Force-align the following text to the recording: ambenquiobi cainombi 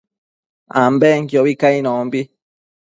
ambenquiobi 0.83 1.53
cainombi 1.61 2.21